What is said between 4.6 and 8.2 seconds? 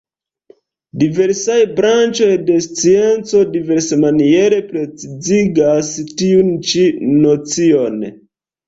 precizigas tiun ĉi nocion.